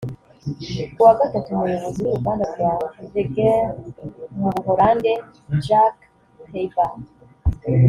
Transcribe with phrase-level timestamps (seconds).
[0.95, 2.71] Kuwa Gatatu Umuyobozi w’uruganda rwa
[3.11, 3.67] Veghel
[4.39, 5.11] mu Buholandi
[5.65, 5.95] Jack
[6.49, 7.05] Tabbers